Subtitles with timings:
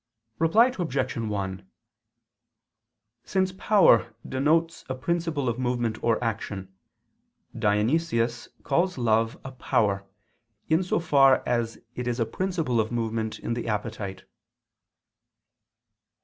[0.39, 1.15] Reply Obj.
[1.15, 1.69] 1:
[3.23, 6.73] Since power denotes a principle of movement or action,
[7.55, 10.07] Dionysius calls love a power,
[10.69, 14.23] in so far as it is a principle of movement in the appetite.